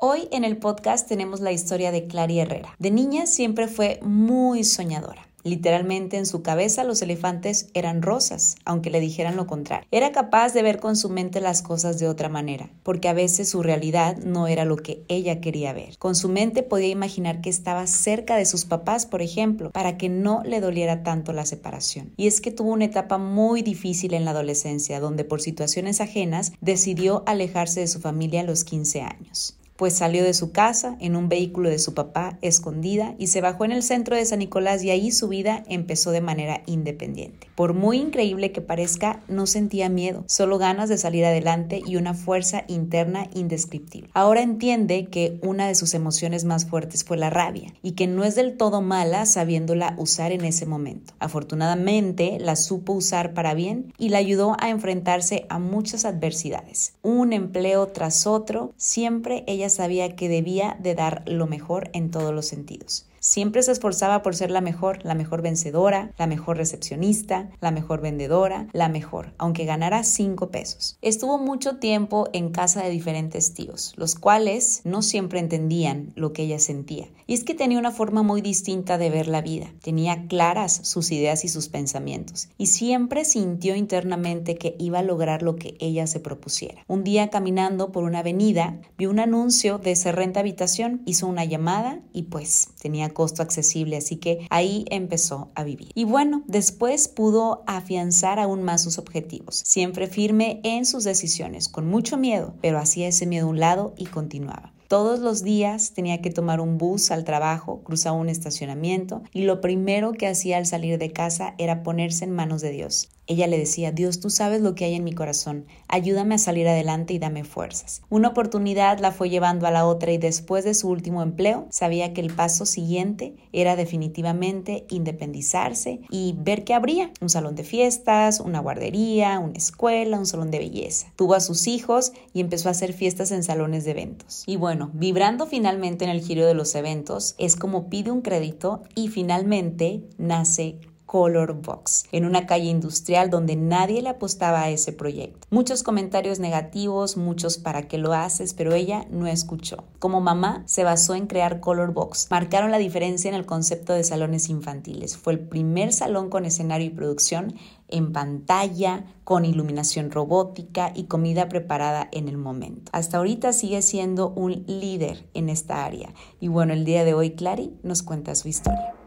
[0.00, 2.72] Hoy en el podcast tenemos la historia de Clary Herrera.
[2.78, 5.26] De niña siempre fue muy soñadora.
[5.42, 9.88] Literalmente en su cabeza los elefantes eran rosas, aunque le dijeran lo contrario.
[9.90, 13.48] Era capaz de ver con su mente las cosas de otra manera, porque a veces
[13.48, 15.98] su realidad no era lo que ella quería ver.
[15.98, 20.08] Con su mente podía imaginar que estaba cerca de sus papás, por ejemplo, para que
[20.08, 22.12] no le doliera tanto la separación.
[22.16, 26.52] Y es que tuvo una etapa muy difícil en la adolescencia, donde por situaciones ajenas
[26.60, 31.14] decidió alejarse de su familia a los 15 años pues salió de su casa en
[31.14, 34.82] un vehículo de su papá escondida y se bajó en el centro de San Nicolás
[34.82, 37.46] y ahí su vida empezó de manera independiente.
[37.54, 42.12] Por muy increíble que parezca, no sentía miedo, solo ganas de salir adelante y una
[42.14, 44.10] fuerza interna indescriptible.
[44.14, 48.24] Ahora entiende que una de sus emociones más fuertes fue la rabia y que no
[48.24, 51.14] es del todo mala sabiéndola usar en ese momento.
[51.20, 56.94] Afortunadamente la supo usar para bien y la ayudó a enfrentarse a muchas adversidades.
[57.02, 62.34] Un empleo tras otro, siempre ella sabía que debía de dar lo mejor en todos
[62.34, 63.07] los sentidos.
[63.28, 68.00] Siempre se esforzaba por ser la mejor, la mejor vencedora, la mejor recepcionista, la mejor
[68.00, 70.96] vendedora, la mejor, aunque ganara cinco pesos.
[71.02, 76.44] Estuvo mucho tiempo en casa de diferentes tíos, los cuales no siempre entendían lo que
[76.44, 77.10] ella sentía.
[77.26, 81.12] Y es que tenía una forma muy distinta de ver la vida, tenía claras sus
[81.12, 86.06] ideas y sus pensamientos, y siempre sintió internamente que iba a lograr lo que ella
[86.06, 86.82] se propusiera.
[86.88, 91.44] Un día caminando por una avenida, vio un anuncio de se renta habitación, hizo una
[91.44, 95.90] llamada y pues tenía costo accesible, así que ahí empezó a vivir.
[95.96, 101.88] Y bueno, después pudo afianzar aún más sus objetivos, siempre firme en sus decisiones, con
[101.88, 104.72] mucho miedo, pero hacía ese miedo a un lado y continuaba.
[104.88, 109.60] Todos los días tenía que tomar un bus al trabajo, cruzaba un estacionamiento y lo
[109.60, 113.10] primero que hacía al salir de casa era ponerse en manos de Dios.
[113.26, 116.66] Ella le decía, Dios, tú sabes lo que hay en mi corazón, ayúdame a salir
[116.66, 118.00] adelante y dame fuerzas.
[118.08, 122.14] Una oportunidad la fue llevando a la otra y después de su último empleo sabía
[122.14, 127.10] que el paso siguiente era definitivamente independizarse y ver qué habría.
[127.20, 131.12] Un salón de fiestas, una guardería, una escuela, un salón de belleza.
[131.16, 134.44] Tuvo a sus hijos y empezó a hacer fiestas en salones de eventos.
[134.46, 138.82] Y bueno, vibrando finalmente en el giro de los eventos, es como pide un crédito
[138.94, 144.92] y finalmente nace Color Box, en una calle industrial donde nadie le apostaba a ese
[144.92, 145.48] proyecto.
[145.48, 149.84] Muchos comentarios negativos, muchos para qué lo haces, pero ella no escuchó.
[150.00, 152.26] Como mamá, se basó en crear Color Box.
[152.30, 155.16] Marcaron la diferencia en el concepto de salones infantiles.
[155.16, 157.54] Fue el primer salón con escenario y producción
[157.88, 162.90] en pantalla, con iluminación robótica y comida preparada en el momento.
[162.92, 166.12] Hasta ahorita sigue siendo un líder en esta área.
[166.38, 168.97] Y bueno, el día de hoy Clary nos cuenta su historia.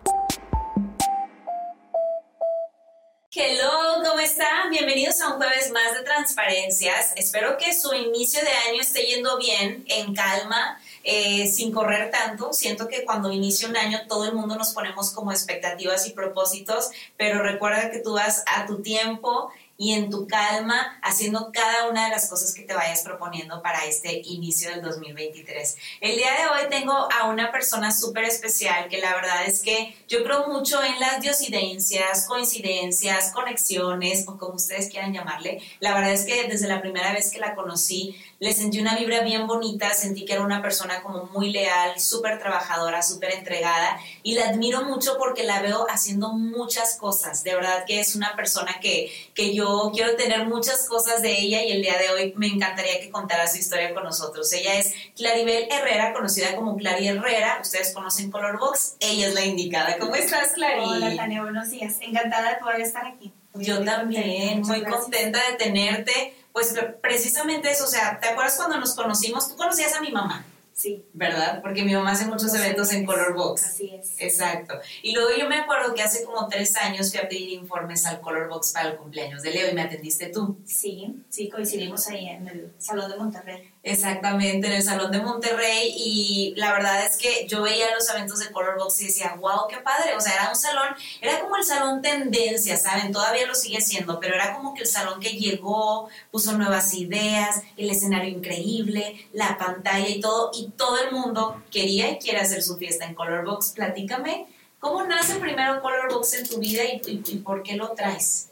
[3.33, 4.69] Hello, ¿cómo están?
[4.71, 7.13] Bienvenidos a un jueves más de transparencias.
[7.15, 12.51] Espero que su inicio de año esté yendo bien, en calma, eh, sin correr tanto.
[12.51, 16.89] Siento que cuando inicia un año todo el mundo nos ponemos como expectativas y propósitos,
[17.15, 19.49] pero recuerda que tú vas a tu tiempo
[19.81, 23.83] y en tu calma haciendo cada una de las cosas que te vayas proponiendo para
[23.85, 25.75] este inicio del 2023.
[26.01, 29.95] El día de hoy tengo a una persona súper especial que la verdad es que
[30.07, 35.63] yo creo mucho en las diosidencias, coincidencias, conexiones o como ustedes quieran llamarle.
[35.79, 39.21] La verdad es que desde la primera vez que la conocí le sentí una vibra
[39.21, 44.33] bien bonita, sentí que era una persona como muy leal, súper trabajadora, súper entregada y
[44.33, 47.43] la admiro mucho porque la veo haciendo muchas cosas.
[47.43, 51.63] De verdad que es una persona que, que yo quiero tener muchas cosas de ella
[51.63, 54.51] y el día de hoy me encantaría que contara su historia con nosotros.
[54.53, 57.59] Ella es Claribel Herrera, conocida como Clary Herrera.
[57.61, 59.99] Ustedes conocen Color Box, ella es la indicada.
[59.99, 60.81] ¿Cómo estás, Clary?
[60.83, 61.97] Hola, Tania, buenos días.
[62.01, 63.31] Encantada de poder estar aquí.
[63.53, 68.93] Yo también, muy contenta de tenerte pues precisamente eso, o sea, ¿te acuerdas cuando nos
[68.95, 69.49] conocimos?
[69.49, 70.45] Tú conocías a mi mamá.
[70.73, 71.05] Sí.
[71.13, 71.61] ¿Verdad?
[71.61, 73.65] Porque mi mamá hace muchos eventos en Color Box.
[73.65, 74.15] Así es.
[74.17, 74.79] Exacto.
[75.03, 78.19] Y luego yo me acuerdo que hace como tres años fui a pedir informes al
[78.19, 80.57] Color Box para el cumpleaños de Leo y me atendiste tú.
[80.65, 83.71] Sí, sí, coincidimos ahí en el Salón de Monterrey.
[83.83, 88.37] Exactamente, en el Salón de Monterrey y la verdad es que yo veía los eventos
[88.37, 90.89] de Color Box y decía, wow, qué padre, o sea, era un salón,
[91.19, 93.11] era como el salón tendencia, ¿saben?
[93.11, 97.63] Todavía lo sigue siendo, pero era como que el salón que llegó, puso nuevas ideas,
[97.75, 102.61] el escenario increíble, la pantalla y todo, y todo el mundo quería y quiere hacer
[102.61, 103.71] su fiesta en Color Box.
[103.71, 104.45] Platícame,
[104.79, 108.49] ¿cómo nace primero Color Box en tu vida y, y por qué lo traes?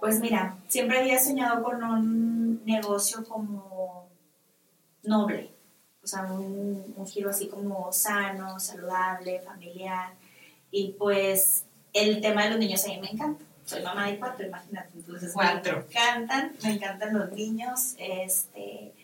[0.00, 4.07] Pues mira, siempre había soñado con un negocio como
[5.08, 5.50] noble,
[6.02, 10.12] o sea, un, giro así como sano, saludable, familiar.
[10.70, 13.44] Y pues el tema de los niños a mí me encanta.
[13.64, 14.90] Soy mamá de cuatro, imagínate.
[14.94, 15.78] Entonces cuatro.
[15.78, 17.94] me encantan, me encantan los niños.
[17.98, 18.94] Este,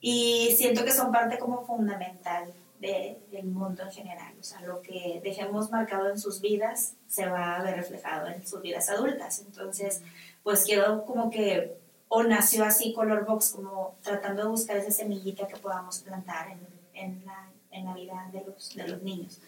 [0.00, 4.34] y siento que son parte como fundamental del mundo en general.
[4.40, 8.46] O sea, lo que dejemos marcado en sus vidas se va a ver reflejado en
[8.46, 9.38] sus vidas adultas.
[9.46, 10.02] Entonces,
[10.42, 11.78] pues quiero como que
[12.14, 16.60] o nació así Color Box, como tratando de buscar esa semillita que podamos plantar en,
[16.92, 19.40] en, la, en la, vida de los, de los niños.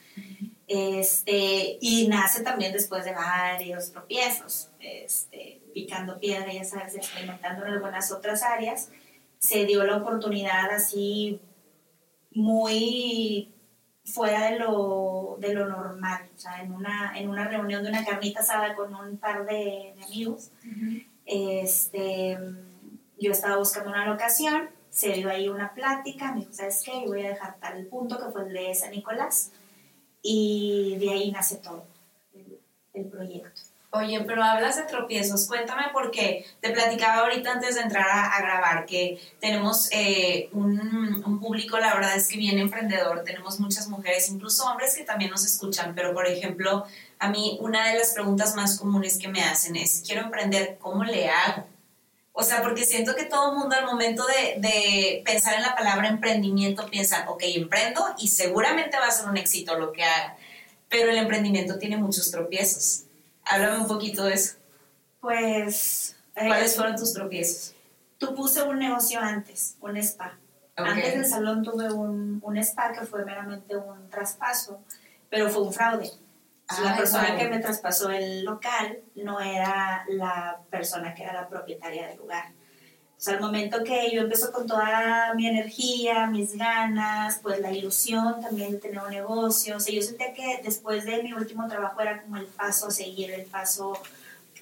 [0.67, 7.73] este, y nace también después de varios tropiezos, este, picando piedra, ya sabes, experimentando en
[7.75, 8.89] algunas otras áreas.
[9.39, 11.43] Se dio la oportunidad así
[12.31, 13.53] muy
[14.07, 18.07] fuera de lo, de lo normal, o sea, en una, en una reunión de una
[18.07, 20.51] carnita asada con un par de, de amigos
[21.26, 22.38] este,
[23.19, 26.93] yo estaba buscando una locación, se dio ahí una plática, me dijo, ¿sabes qué?
[27.03, 29.50] Yo voy a dejar tal punto que fue el de San Nicolás
[30.23, 31.87] y de ahí nace todo
[32.93, 33.61] el, proyecto.
[33.91, 38.87] Oye, pero hablas de tropiezos, cuéntame porque te platicaba ahorita antes de entrar a, grabar
[38.87, 44.29] que tenemos eh, un, un, público, la verdad es que bien emprendedor, tenemos muchas mujeres,
[44.31, 46.87] incluso hombres que también nos escuchan, pero por ejemplo,
[47.19, 51.05] a mí una de las preguntas más comunes que me hacen es, quiero emprender, ¿cómo
[51.05, 51.67] le hago?
[52.33, 56.09] O sea, porque siento que todo el mundo al momento de, pensar en la palabra
[56.09, 60.37] emprendimiento piensa, ok, emprendo y seguramente va a ser un éxito lo que haga,
[60.89, 63.05] pero el emprendimiento tiene muchos tropiezos.
[63.45, 64.57] Háblame un poquito de eso.
[65.21, 66.17] Pues...
[66.35, 67.75] Eh, ¿Cuáles fueron tus tropiezos?
[68.19, 70.37] Tú puse un negocio antes, un spa.
[70.75, 74.81] Antes del salón tuve un, un spa que fue meramente un traspaso,
[75.31, 76.11] pero fue un fraude
[76.83, 82.09] la persona que me traspasó el local no era la persona que era la propietaria
[82.09, 82.53] del lugar.
[83.17, 87.71] O sea, al momento que yo empezó con toda mi energía, mis ganas, pues la
[87.71, 91.67] ilusión también de tener un negocio, o sea, yo sentía que después de mi último
[91.69, 93.97] trabajo era como el paso a seguir, el paso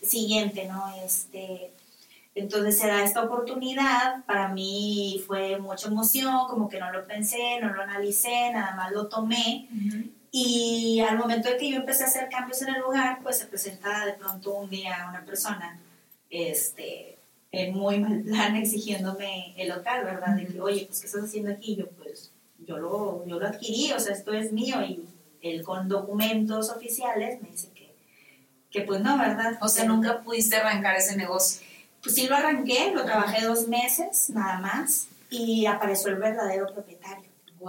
[0.03, 0.93] siguiente, ¿no?
[1.05, 1.73] Este,
[2.35, 7.59] entonces se da esta oportunidad, para mí fue mucha emoción, como que no lo pensé,
[7.61, 9.69] no lo analicé, nada más lo tomé.
[10.35, 13.47] Y al momento de que yo empecé a hacer cambios en el lugar, pues se
[13.47, 15.79] presenta de pronto un día una persona,
[16.31, 17.19] este,
[17.51, 20.35] en muy mal plan exigiéndome el local, ¿verdad?
[20.35, 21.77] De que, oye, pues, ¿qué estás haciendo aquí?
[21.77, 24.83] Yo, pues, yo lo, yo lo adquirí, o sea, esto es mío.
[24.83, 25.05] Y
[25.43, 27.95] él con documentos oficiales me dice que,
[28.71, 29.59] que pues no, ¿verdad?
[29.61, 31.67] O sea, nunca pudiste arrancar ese negocio.
[32.03, 37.22] Pues sí lo arranqué, lo trabajé dos meses, nada más, y apareció el verdadero propietario.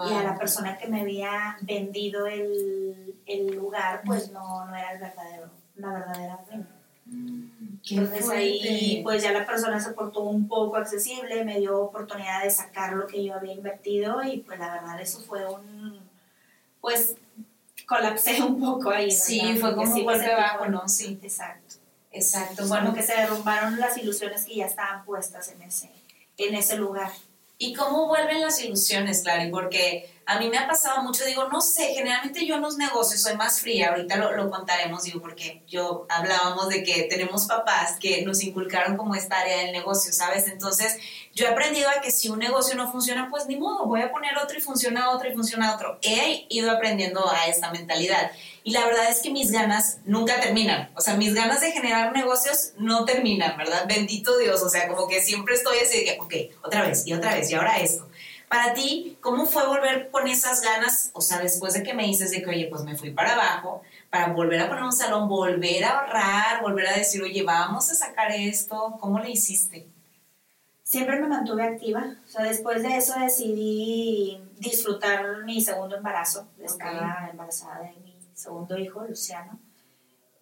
[0.09, 4.93] Y a la persona que me había vendido el, el lugar, pues no, no era
[4.93, 6.67] el verdadero, la verdadera dueña.
[7.05, 12.43] Mm, Entonces ahí pues ya la persona se portó un poco accesible, me dio oportunidad
[12.43, 15.99] de sacar lo que yo había invertido y pues la verdad eso fue un,
[16.79, 17.15] pues
[17.85, 19.11] colapsé un poco ahí.
[19.11, 20.87] Sí, fue como un golpe bajo, ¿no?
[20.87, 21.19] Sí.
[21.21, 21.75] Exacto.
[22.11, 22.67] Exacto.
[22.67, 25.91] Bueno, que se derrumbaron las ilusiones que ya estaban puestas en ese,
[26.37, 27.11] en ese lugar.
[27.63, 29.49] ¿Y cómo vuelven las ilusiones, Clary?
[29.49, 33.21] Porque a mí me ha pasado mucho, digo, no sé, generalmente yo en los negocios
[33.21, 37.97] soy más fría, ahorita lo, lo, contaremos, digo, porque yo hablábamos de que tenemos papás
[38.01, 40.49] que nos inculcaron como esta área del negocio, ¿sabes?
[40.49, 40.97] Entonces,
[41.33, 44.11] yo he aprendido a que si un negocio no funciona, pues ni modo, voy a
[44.11, 45.99] poner otro y funciona otro y funciona otro.
[46.01, 48.29] He ido aprendiendo a esta mentalidad.
[48.63, 50.89] Y la verdad es que mis ganas nunca terminan.
[50.95, 53.85] O sea, mis ganas de generar negocios no terminan, ¿verdad?
[53.87, 54.61] Bendito Dios.
[54.61, 57.51] O sea, como que siempre estoy así de que, ok, otra vez y otra vez
[57.51, 58.07] y ahora esto.
[58.47, 61.09] Para ti, ¿cómo fue volver con esas ganas?
[61.13, 63.81] O sea, después de que me dices de que, oye, pues me fui para abajo,
[64.09, 67.95] para volver a poner un salón, volver a ahorrar, volver a decir, oye, vamos a
[67.95, 69.87] sacar esto, ¿cómo le hiciste?
[70.93, 72.17] siempre me mantuve activa.
[72.23, 76.47] O sea, después de eso decidí disfrutar mi segundo embarazo.
[76.63, 79.59] Estaba embarazada de mi segundo hijo, Luciano.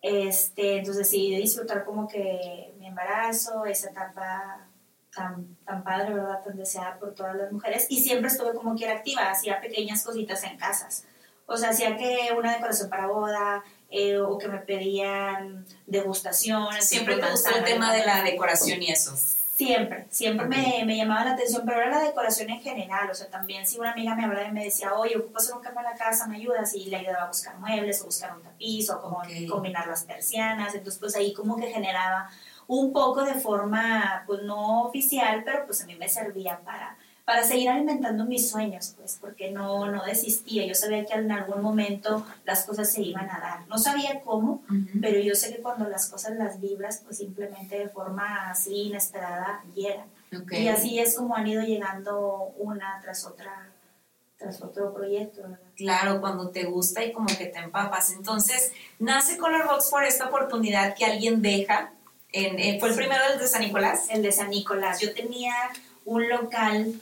[0.02, 4.68] Este, entonces decidí disfrutar como que mi embarazo, esa etapa
[5.14, 6.42] tan, tan padre, ¿verdad?
[6.44, 7.86] Tan deseada por todas las mujeres.
[7.90, 11.06] Y siempre estuve como que activa, hacía pequeñas cositas en casas.
[11.46, 16.82] O sea, hacía que una decoración para boda, eh, o que me pedían degustación.
[16.82, 19.14] Siempre te gustó el tema de la decoración y eso.
[19.66, 23.30] Siempre, siempre me, me, llamaba la atención, pero era la decoración en general, o sea,
[23.30, 25.92] también si una amiga me hablaba y me decía, oye, ocupo hacer un cambio en
[25.92, 26.74] la casa, ¿me ayudas?
[26.74, 30.74] Y le ayudaba a buscar muebles o buscar un tapiz o como combinar las persianas,
[30.74, 32.28] entonces pues ahí como que generaba
[32.66, 36.98] un poco de forma, pues no oficial, pero pues a mí me servía para,
[37.32, 40.66] para seguir alimentando mis sueños, pues, porque no, no desistía.
[40.66, 43.68] Yo sabía que en algún momento las cosas se iban a dar.
[43.70, 44.64] No sabía cómo,
[45.00, 49.64] pero yo sé que cuando las cosas las vibras, pues simplemente de forma así inesperada
[49.74, 50.08] llegan.
[50.52, 53.70] Y así es como han ido llegando una tras otra
[54.38, 55.44] tras otro proyecto,
[55.78, 58.12] Claro, cuando te gusta y como que te empapas.
[58.12, 61.94] Entonces, nace Colorbox por esta oportunidad que alguien deja.
[62.34, 64.08] En, ¿Fue el primero el de San Nicolás?
[64.10, 65.00] El de San Nicolás.
[65.00, 65.54] Yo tenía
[66.04, 67.00] un local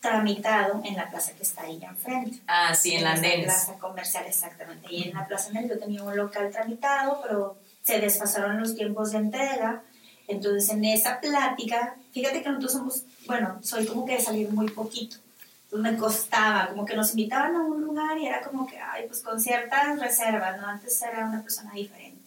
[0.00, 2.38] tramitado en la plaza que está ahí enfrente.
[2.46, 4.86] Ah, sí, en, la plaza comercial, exactamente.
[4.90, 9.12] Y en la plaza Andenes yo tenía un local tramitado, pero se desfasaron los tiempos
[9.12, 9.82] de entrega.
[10.26, 14.68] Entonces, en esa plática, fíjate que nosotros somos, bueno, soy como que de salir muy
[14.70, 15.16] poquito.
[15.64, 19.04] Entonces me costaba, como que nos invitaban a un lugar y era como que, ay,
[19.06, 20.66] pues con ciertas reservas, ¿no?
[20.66, 22.18] Antes era una persona diferente.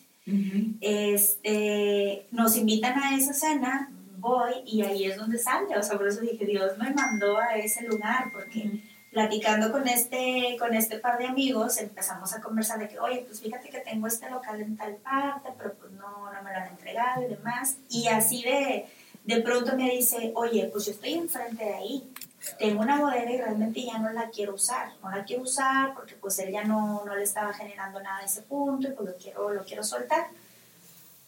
[0.80, 3.90] este, nos invitan a esa cena,
[4.24, 7.56] voy y ahí es donde sale, o sea, por eso dije, Dios me mandó a
[7.58, 8.72] ese lugar, porque
[9.12, 13.42] platicando con este, con este par de amigos empezamos a conversar de que, oye, pues
[13.42, 16.70] fíjate que tengo este local en tal parte, pero pues no, no me lo han
[16.70, 18.86] entregado y demás, y así de,
[19.26, 22.14] de pronto me dice, oye, pues yo estoy enfrente de ahí,
[22.58, 26.16] tengo una bodega y realmente ya no la quiero usar, no la quiero usar porque
[26.16, 29.16] pues él ya no, no le estaba generando nada a ese punto y pues lo
[29.18, 30.28] quiero, lo quiero soltar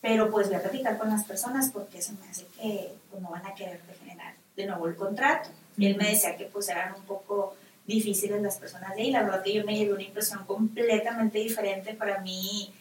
[0.06, 3.32] pero pues voy a platicar con las personas porque eso me hace que pues, no
[3.32, 5.50] van a querer generar de nuevo el contrato.
[5.80, 7.56] Y él me decía que pues eran un poco
[7.88, 11.96] difíciles las personas de ahí, la verdad que yo me llevé una impresión completamente diferente
[11.96, 12.72] para mí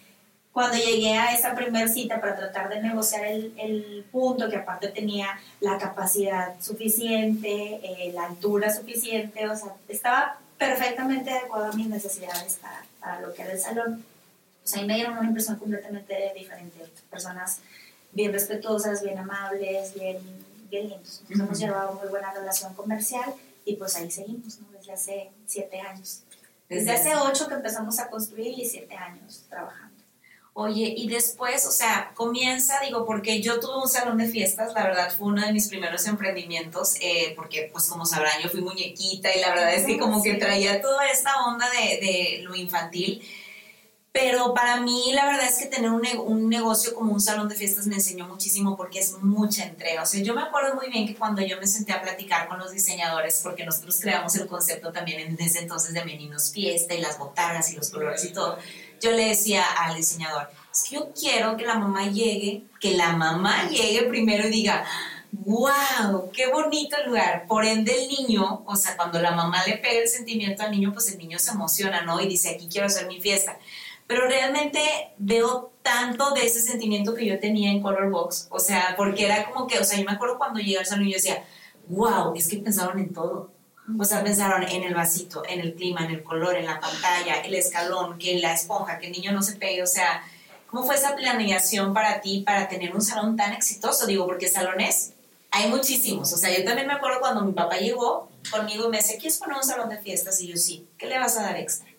[0.52, 4.88] cuando llegué a esa primera cita para tratar de negociar el, el, punto, que aparte
[4.88, 5.28] tenía
[5.60, 12.58] la capacidad suficiente, eh, la altura suficiente, o sea, estaba perfectamente adecuado a mis necesidades
[12.60, 14.04] para, para lo que era el salón
[14.64, 16.78] pues ahí me dieron una impresión completamente diferente.
[17.10, 17.60] Personas
[18.12, 20.16] bien respetuosas, bien amables, bien,
[20.70, 21.20] bien lindos.
[21.20, 23.34] Entonces hemos llevado muy buena relación comercial
[23.66, 24.68] y pues ahí seguimos, ¿no?
[24.78, 26.22] Desde hace siete años.
[26.66, 30.02] Desde, hace ocho que empezamos a construir y siete años trabajando.
[30.54, 34.84] Oye, y después, o sea, comienza, digo, porque yo tuve un salón de fiestas, la
[34.84, 39.34] verdad fue uno de mis primeros emprendimientos, eh, porque pues como sabrán, yo fui muñequita
[39.34, 43.22] y la verdad es que como que traía toda esta onda de, de lo infantil.
[44.14, 47.88] Pero para mí la verdad es que tener un, negocio como un salón de fiestas
[47.88, 50.04] me enseñó muchísimo porque es mucha entrega.
[50.04, 52.60] O sea, yo me acuerdo muy bien que cuando yo me senté a platicar con
[52.60, 57.00] los diseñadores, porque nosotros creamos el concepto también en ese entonces de Meninos Fiesta y
[57.00, 58.56] las botanas y los colores y todo,
[59.00, 63.16] yo le decía al diseñador, es que yo quiero que la mamá llegue, que la
[63.16, 64.86] mamá llegue primero y diga,
[65.32, 67.46] wow, qué bonito el lugar.
[67.48, 70.92] Por ende, el niño, o sea, cuando la mamá le pega el sentimiento al niño,
[70.92, 72.20] pues el niño se emociona, ¿no?
[72.20, 73.58] Y dice, aquí quiero hacer mi fiesta
[74.06, 74.80] pero realmente
[75.18, 79.50] veo tanto de ese sentimiento que yo tenía en Color Box, o sea, porque era
[79.50, 81.44] como que, o sea, yo me acuerdo cuando llegué al salón y yo decía,
[81.88, 83.50] wow, es que pensaron en todo.
[83.98, 87.42] O sea, pensaron en el vasito, en el clima, en el color, en la pantalla,
[87.42, 90.22] el escalón, que la esponja, que el niño no se pegue, o sea,
[90.70, 94.06] ¿cómo fue esa planeación para ti para tener un salón tan exitoso?
[94.06, 95.12] Digo, porque salones
[95.50, 98.96] hay muchísimos, o sea, yo también me acuerdo cuando mi papá llegó conmigo y me
[98.96, 100.40] decía, ¿quieres poner un salón de fiestas?
[100.40, 101.93] Y yo, sí, ¿qué le vas a dar extra?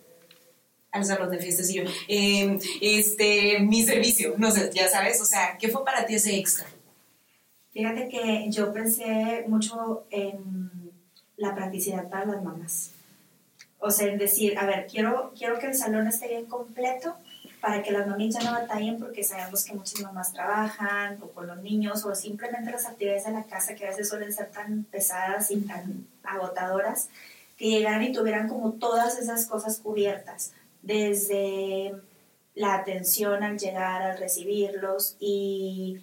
[0.95, 5.25] Al salón de fiestas y yo, em, este, mi servicio, no sé, ya sabes, o
[5.25, 6.65] sea, ¿qué fue para ti ese extra?
[7.73, 10.93] Fíjate que yo pensé mucho en
[11.35, 12.91] la practicidad para las mamás.
[13.79, 17.15] O sea, en decir, a ver, quiero, quiero que el salón esté bien completo
[17.59, 21.47] para que las mamás ya no batallen porque sabemos que muchas mamás trabajan o con
[21.47, 24.85] los niños o simplemente las actividades de la casa que a veces suelen ser tan
[24.85, 27.09] pesadas y tan agotadoras
[27.57, 30.53] que llegaran y tuvieran como todas esas cosas cubiertas
[30.85, 31.93] desde
[32.53, 35.99] la atención al llegar, al recibirlos y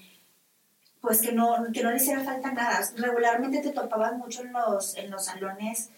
[1.00, 2.80] pues que no, que no le hiciera falta nada.
[2.96, 5.90] Regularmente te topabas mucho en los, en los salones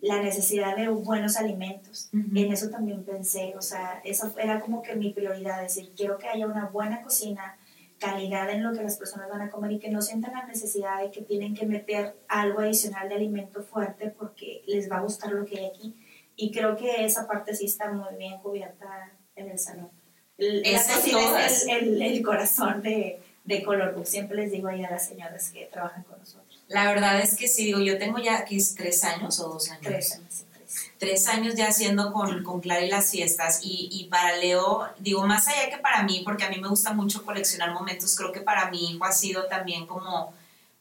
[0.00, 2.08] la necesidad de buenos alimentos.
[2.12, 6.28] En eso también pensé, o sea, eso era como que mi prioridad, decir, quiero que
[6.28, 7.58] haya una buena cocina,
[7.98, 11.02] calidad en lo que las personas van a comer y que no sientan la necesidad
[11.02, 15.32] de que tienen que meter algo adicional de alimento fuerte porque les va a gustar
[15.32, 15.94] lo que hay aquí
[16.40, 19.90] y creo que esa parte sí está muy bien cubierta en el salón.
[20.38, 25.50] El, es el, el, corazón de, de Color Siempre les digo ahí a las señoras
[25.50, 26.64] que trabajan con nosotros.
[26.68, 29.82] La verdad es que sí, digo, yo tengo ya aquí tres años o dos años.
[29.84, 30.90] Tres años, sí, tres.
[30.98, 35.26] Tres años ya haciendo con, con Clara y las fiestas y, y para Leo, digo,
[35.26, 38.40] más allá que para mí, porque a mí me gusta mucho coleccionar momentos, creo que
[38.40, 40.32] para mi hijo ha sido también como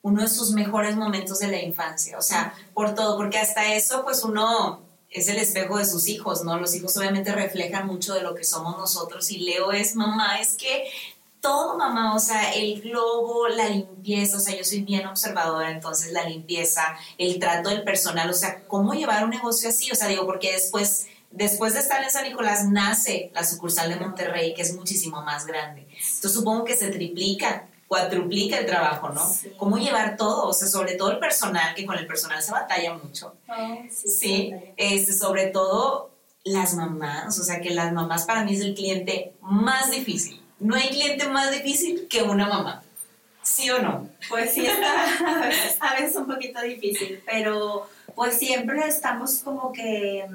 [0.04, 4.06] uno de sus mejores momentos de la infancia, o sea, por todo, porque hasta eso
[4.06, 6.58] pues uno es el espejo de sus hijos, ¿no?
[6.60, 10.56] Los hijos obviamente reflejan mucho de lo que somos nosotros y Leo es mamá, es
[10.56, 10.90] que
[11.42, 16.12] todo, mamá, o sea, el globo, la limpieza, o sea, yo soy bien observadora, entonces
[16.12, 19.90] la limpieza, el trato del personal, o sea, ¿cómo llevar un negocio así?
[19.92, 23.96] O sea, digo, porque después, después de estar en San Nicolás nace la sucursal de
[23.96, 25.88] Monterrey, que es muchísimo más grande.
[25.92, 29.22] Entonces supongo que se triplica, cuatruplica el trabajo, ¿no?
[29.58, 30.48] ¿Cómo llevar todo?
[30.48, 33.36] O sea, sobre todo el personal, que con el personal se batalla mucho.
[33.92, 36.12] sí, sí este, sobre todo
[36.46, 40.76] las mamás, o sea, que las mamás para mí es el cliente más difícil no
[40.76, 42.84] hay cliente más difícil que una mamá.
[43.42, 44.10] ¿Sí o no?
[44.28, 50.26] Pues sí, a veces un poquito difícil, pero pues siempre estamos como que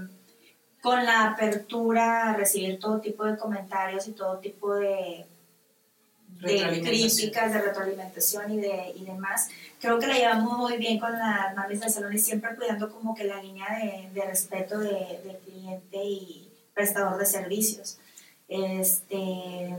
[0.83, 5.27] con la apertura a recibir todo tipo de comentarios y todo tipo de,
[6.45, 9.49] críticas, de retroalimentación y, de, y demás.
[9.81, 13.15] Creo que la llevamos muy bien con las mamis del salón y siempre cuidando como
[13.15, 13.67] que la línea
[14.13, 14.91] de, respeto de,
[15.25, 17.99] de cliente y prestador de servicios.
[18.49, 19.75] Este,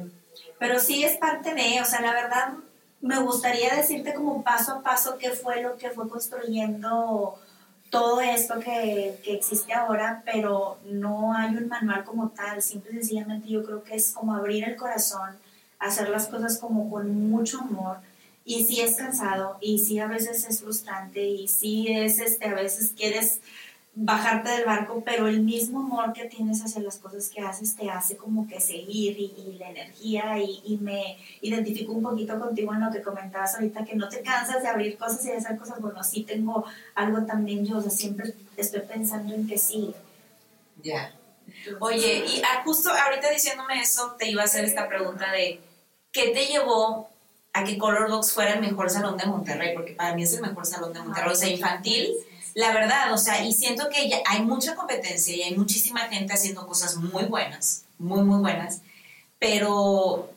[0.60, 2.54] pero sí es parte de, o sea, la verdad
[3.02, 7.40] me gustaría decirte como paso a paso qué fue lo que fue construyendo
[7.92, 12.96] todo esto que, que, existe ahora, pero no hay un manual como tal, simple y
[12.96, 15.38] sencillamente yo creo que es como abrir el corazón,
[15.80, 17.98] hacer las cosas como con mucho amor,
[18.44, 22.54] y sí es cansado, y sí a veces es frustrante, y sí es, este, a
[22.54, 23.40] veces quieres
[23.96, 27.90] bajarte del barco, pero el mismo amor que tienes hacia las cosas que haces te
[27.90, 32.92] hace como que seguir y, la energía y, me identifico un poquito contigo en lo
[32.92, 36.04] que comentabas ahorita, que no te cansas de abrir cosas y de hacer cosas, bueno,
[36.04, 39.94] sí tengo algo también yo, o sea, siempre estoy pensando en que sí.
[40.84, 41.14] Ya.
[41.80, 45.60] Oye, y justo ahorita diciéndome eso, te iba a hacer esta pregunta de,
[46.12, 47.10] ¿qué te llevó
[47.54, 49.74] a que Color Box fuera el mejor salón de Monterrey?
[49.74, 52.14] Porque para mí es el mejor salón de Monterrey, o sea, infantil.
[52.54, 56.34] La verdad, o sea, y siento que ya hay mucha competencia y hay muchísima gente
[56.34, 58.82] haciendo cosas muy buenas, muy, muy buenas,
[59.40, 60.32] pero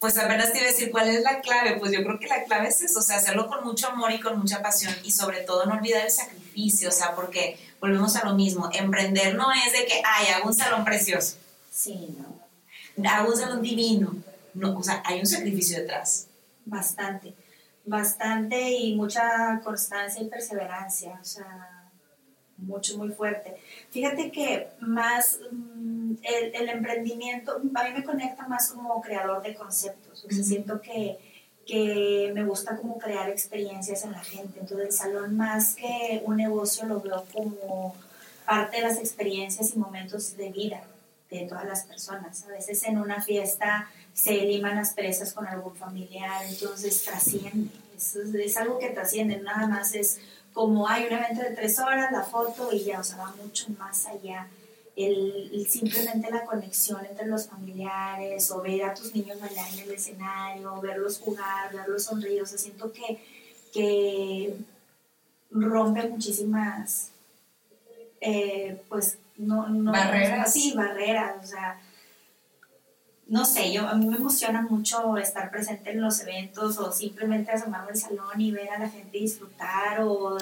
[0.00, 2.44] pues apenas te iba a decir cuál es la clave, pues yo creo que la
[2.44, 5.42] clave es eso, o sea, hacerlo con mucho amor y con mucha pasión y sobre
[5.42, 9.72] todo no olvidar el sacrificio, o sea, porque volvemos a lo mismo, emprender no es
[9.72, 11.36] de que, ay, hago un salón precioso.
[11.70, 13.08] Sí, no.
[13.08, 14.14] Hago un salón divino.
[14.54, 16.26] No, o sea, hay un sacrificio detrás.
[16.64, 17.34] Bastante
[17.84, 21.90] bastante y mucha constancia y perseverancia, o sea,
[22.56, 23.56] mucho, muy fuerte.
[23.90, 30.24] Fíjate que más mm, el, emprendimiento, a mí me conecta más como creador de conceptos,
[30.24, 31.18] o sea, siento que,
[31.70, 36.36] que me gusta como crear experiencias en la gente, entonces el salón más que un
[36.36, 37.94] negocio lo veo como
[38.44, 40.82] parte de las experiencias y momentos de vida
[41.30, 42.44] de todas las personas.
[42.44, 47.70] A veces en una fiesta se liman las presas con algún familiar, entonces trasciende.
[47.96, 50.18] Es, algo que trasciende, nada más es
[50.52, 53.68] como hay un evento de tres horas, la foto y ya, o sea, va mucho
[53.78, 54.48] más allá.
[55.04, 59.90] El, simplemente la conexión entre los familiares o ver a tus niños bailar en el
[59.92, 63.18] escenario, verlos jugar, verlos sonreír, o sea, siento que,
[63.72, 64.56] que
[65.50, 67.10] rompe muchísimas,
[68.20, 70.52] eh, pues, no, no, barreras.
[70.52, 71.80] Sí, barreras, o sea,
[73.30, 77.52] no sé, yo, a mí me emociona mucho estar presente en los eventos o simplemente
[77.52, 80.36] asomarme al salón y ver a la gente disfrutar o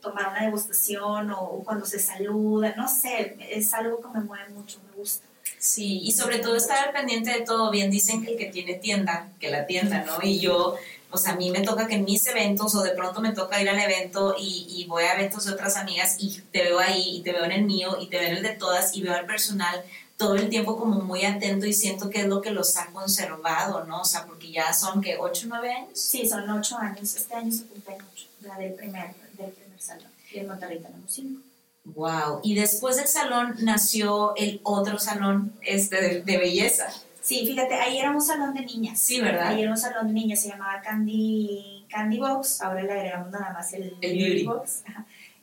[0.00, 4.80] tomar una degustación o, cuando se saluda, no sé, es algo que me mueve mucho,
[4.88, 5.26] me gusta.
[5.58, 7.70] Sí, y sobre todo estar al pendiente de todo.
[7.70, 10.18] Bien dicen que el que tiene tienda, que la tienda, ¿no?
[10.22, 10.76] Y yo,
[11.10, 13.60] o sea, a mí me toca que en mis eventos o de pronto me toca
[13.60, 17.18] ir al evento y, y voy a eventos de otras amigas y te veo ahí
[17.18, 19.14] y te veo en el mío y te veo en el de todas y veo
[19.14, 19.84] al personal
[20.20, 23.84] todo el tiempo como muy atento y siento que es lo que los ha conservado,
[23.86, 24.02] ¿no?
[24.02, 25.90] O sea, porque ya son que 8 o 9 años.
[25.94, 27.14] Sí, son 8 años.
[27.14, 30.10] Este año se cumplen 8, la del primer, del primer salón.
[30.32, 31.40] Y en Monterrey tenemos 5.
[31.84, 32.40] Wow.
[32.42, 36.88] Y después del salón nació el otro salón este de, belleza.
[37.22, 39.00] Sí, fíjate, ahí era un salón de niñas.
[39.00, 39.48] Sí, ¿verdad?
[39.48, 43.52] Ahí era un salón de niñas, se llamaba Candy, Candy Box, ahora le agregamos nada
[43.52, 44.82] más el, el Beauty Box.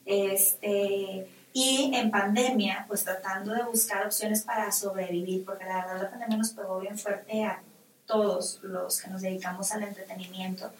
[0.04, 6.10] Este, y en pandemia, pues tratando de buscar opciones para sobrevivir, porque la verdad la
[6.10, 7.62] pandemia nos pegó bien fuerte a
[8.06, 10.70] todos los que nos dedicamos al entretenimiento.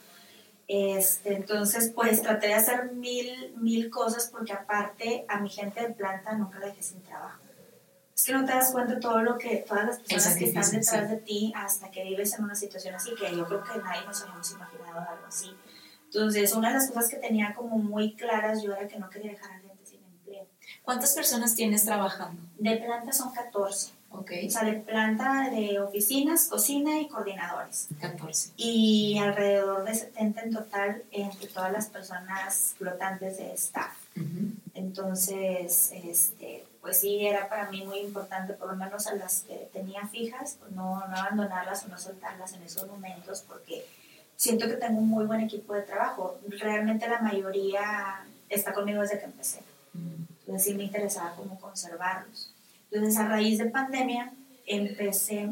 [0.68, 5.94] Este, entonces, pues traté de hacer mil, mil cosas porque aparte a mi gente de
[5.94, 7.42] planta nunca la dejé sin trabajo.
[8.14, 10.70] Es que no te das cuenta de todo lo que, todas las personas que están
[10.70, 14.04] detrás de ti hasta que vives en una situación así, que yo creo que nadie
[14.04, 15.56] nos habíamos imaginado algo así.
[16.04, 19.32] Entonces, una de las cosas que tenía como muy claras yo era que no quería
[19.32, 19.60] dejar a
[20.82, 22.40] ¿Cuántas personas tienes trabajando?
[22.58, 23.92] De planta son 14.
[24.10, 24.48] Okay.
[24.48, 27.88] O sea, de planta de oficinas, cocina y coordinadores.
[28.00, 28.52] 14.
[28.56, 33.92] Y alrededor de 70 en total entre todas las personas flotantes de staff.
[34.74, 39.68] Entonces, este, pues sí, era para mí muy importante, por lo menos a las que
[39.72, 43.86] tenía fijas, pues no, no abandonarlas o no soltarlas en esos momentos, porque
[44.36, 46.38] siento que tengo un muy buen equipo de trabajo.
[46.48, 49.60] Realmente la mayoría está conmigo desde que empecé.
[50.40, 52.54] Entonces sí me interesaba cómo conservarlos.
[52.90, 54.32] Entonces a raíz de pandemia
[54.66, 55.48] empecé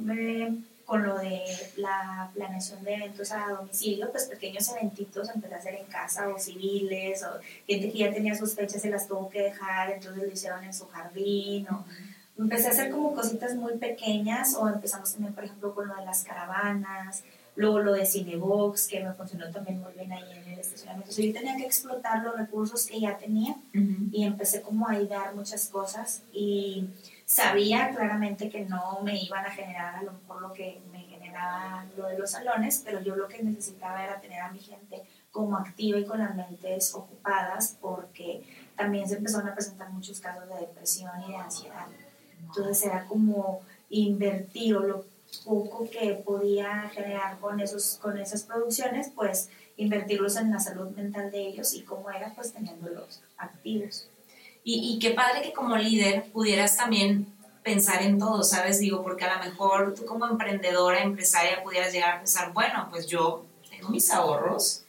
[0.86, 1.42] con lo de
[1.76, 6.38] la planeación de eventos a domicilio, pues pequeños eventitos empecé a hacer en casa o
[6.38, 10.32] civiles, o gente que ya tenía sus fechas y las tuvo que dejar, entonces lo
[10.32, 11.84] hicieron en su jardín, o
[12.38, 16.04] empecé a hacer como cositas muy pequeñas, o empezamos también, por ejemplo, con lo de
[16.04, 17.24] las caravanas,
[17.56, 21.10] luego lo de Cinebox, que me funcionó también muy bien ahí en el estacionamiento.
[21.10, 23.56] yo tenía que explotar los recursos que ya tenía
[24.12, 26.86] y empecé como a idear muchas cosas y
[27.26, 31.84] sabía claramente que no me iban a generar a lo mejor lo que me generaba
[31.96, 35.56] lo de los salones, pero yo lo que necesitaba era tener a mi gente como
[35.56, 38.44] activa y con las mentes ocupadas porque
[38.76, 41.86] también se empezaron a presentar muchos casos de depresión y de ansiedad.
[42.40, 43.60] Entonces era como
[43.90, 45.04] invertir o lo
[45.44, 51.32] poco que podía generar con, esos, con esas producciones, pues invertirlos en la salud mental
[51.32, 54.08] de ellos y cómo era, pues teniéndolos activos.
[54.68, 58.80] Y, qué padre que como líder pudieras también pensar en todo, ¿sabes?
[58.80, 63.06] Digo, porque a lo mejor tú como emprendedora, empresaria, pudieras llegar a pensar, bueno, pues
[63.06, 64.82] yo tengo mis ahorros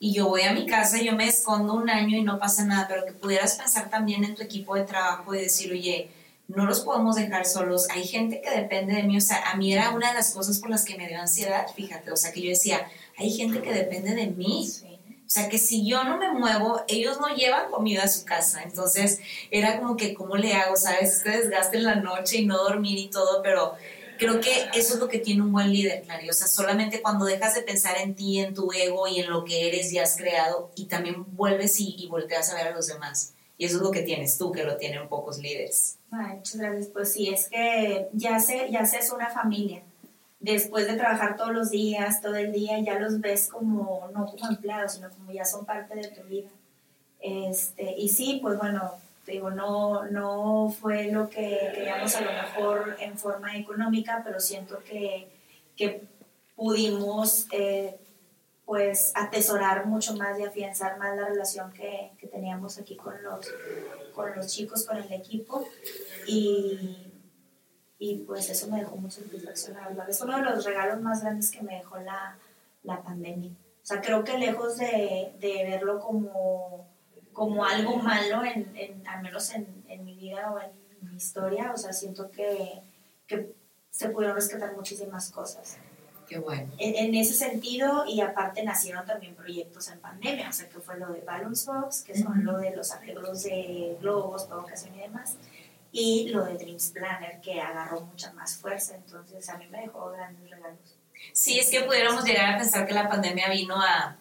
[0.00, 2.64] y yo voy a mi casa y yo me escondo un año y no pasa
[2.64, 6.10] nada, pero que pudieras pensar también en tu equipo de trabajo y decir, oye,
[6.48, 9.72] no los podemos dejar solos, hay gente que depende de mí, o sea, a mí
[9.72, 12.42] era una de las cosas por las que me dio ansiedad, fíjate, o sea, que
[12.42, 12.84] yo decía,
[13.16, 14.68] hay gente que depende de mí.
[15.30, 18.64] O sea, que si yo no me muevo, ellos no llevan comida a su casa.
[18.64, 19.20] Entonces,
[19.52, 20.74] era como que, ¿cómo le hago?
[20.74, 21.18] ¿Sabes?
[21.18, 23.74] Este desgaste en la noche y no dormir y todo, pero
[24.18, 26.28] creo que eso es lo que tiene un buen líder, Clary.
[26.28, 29.44] O sea, solamente cuando dejas de pensar en ti, en tu ego y en lo
[29.44, 32.88] que eres y has creado, y también vuelves y, y volteas a ver a los
[32.88, 33.32] demás.
[33.56, 35.96] Y eso es lo que tienes tú, que lo tienen pocos líderes.
[36.10, 36.88] Muchas gracias.
[36.88, 39.84] Pues sí, es que ya se, ya se es una familia
[40.40, 44.48] después de trabajar todos los días, todo el día, ya los ves como, no como
[44.48, 46.48] empleados, sino como ya son parte de tu vida.
[47.20, 48.94] Este, y sí, pues bueno,
[49.26, 54.82] digo, no, no fue lo que queríamos a lo mejor en forma económica, pero siento
[54.82, 55.28] que,
[55.76, 56.02] que
[56.56, 57.98] pudimos eh,
[58.64, 63.46] pues atesorar mucho más y afianzar más la relación que, que teníamos aquí con los,
[64.14, 65.66] con los chicos, con el equipo.
[66.26, 67.09] Y,
[68.02, 70.08] y pues eso me dejó mucha satisfacción, la verdad.
[70.08, 72.38] Es uno de los regalos más grandes que me dejó la,
[72.82, 73.50] la pandemia.
[73.50, 76.88] O sea, creo que lejos de, de verlo como,
[77.34, 80.70] como algo malo, en, en, al menos en, en, mi vida o en
[81.10, 82.80] mi historia, o sea, siento que,
[83.26, 83.52] que
[83.90, 85.76] se pudieron rescatar muchísimas cosas.
[86.26, 86.72] Qué bueno.
[86.78, 91.12] En, ese sentido, y aparte nacieron también proyectos en pandemia, o sea, que fue lo
[91.12, 95.36] de Balance Box, que son lo de los arreglos de globos, provocación y demás
[95.92, 100.10] y lo de Dreams Planner que agarró mucha más fuerza, entonces a mí me dejó
[100.10, 100.96] grandes regalos.
[101.32, 104.16] Sí, es que pudiéramos llegar a pensar que la pandemia vino a,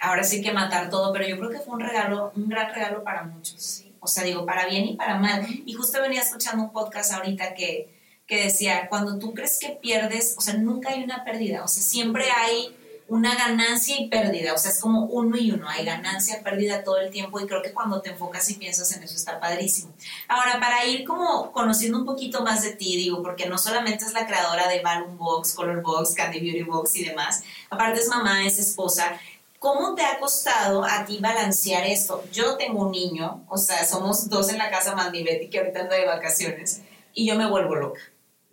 [0.00, 3.02] ahora sí que matar todo, pero yo creo que fue un regalo, un gran regalo
[3.02, 5.46] para muchos, o sea, digo, para bien y para mal.
[5.64, 7.88] Y justo venía escuchando un podcast ahorita que,
[8.26, 11.82] que decía, cuando tú crees que pierdes, o sea, nunca hay una pérdida, o sea,
[11.82, 16.42] siempre hay una ganancia y pérdida, o sea, es como uno y uno, hay ganancia,
[16.42, 19.38] pérdida todo el tiempo y creo que cuando te enfocas y piensas en eso está
[19.38, 19.92] padrísimo.
[20.26, 24.12] Ahora, para ir como conociendo un poquito más de ti, digo, porque no solamente es
[24.14, 28.44] la creadora de Balloon Box, Color Box, Candy Beauty Box y demás, aparte es mamá,
[28.44, 29.18] es esposa,
[29.58, 32.22] ¿Cómo te ha costado a ti balancear esto?
[32.30, 35.80] Yo tengo un niño, o sea, somos dos en la casa más Betty, que ahorita
[35.80, 36.82] anda de vacaciones,
[37.14, 38.00] y yo me vuelvo loca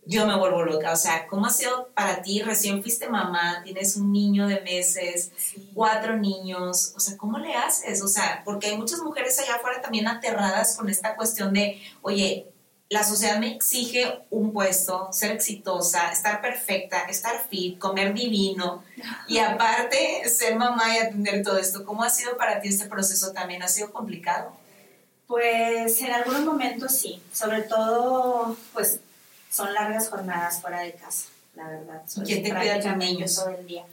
[0.05, 0.91] yo me vuelvo loca.
[0.91, 2.41] O sea, ¿cómo ha sido para ti?
[2.41, 5.31] Recién fuiste mamá, tienes un niño de meses,
[5.73, 6.93] cuatro niños.
[6.95, 8.01] O sea, ¿cómo le haces?
[8.01, 12.47] O sea, porque hay muchas mujeres allá afuera también aterradas con esta cuestión de, oye,
[12.89, 18.83] la sociedad me exige un puesto, ser exitosa, estar perfecta, estar fit, comer divino
[19.29, 21.85] y aparte ser mamá y atender todo esto.
[21.85, 23.63] ¿Cómo ha sido para ti este proceso también?
[23.63, 24.51] ¿Ha sido complicado?
[25.25, 28.99] Pues en algunos momentos sí, sobre todo pues
[29.51, 32.01] son largas jornadas fuera de casa, la verdad.
[32.25, 33.85] ¿Quién te cuida de todo el día?